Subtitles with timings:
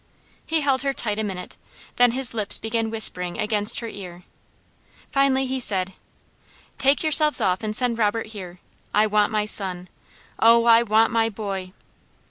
[0.47, 1.57] He held her tight a minute,
[1.97, 4.23] then his lips began whispering against her ear.
[5.11, 5.93] Finally he said:
[6.79, 8.59] "Take yourselves off, and send Robert here.
[8.95, 9.89] I want my son.
[10.39, 11.71] Oh I want my boy!"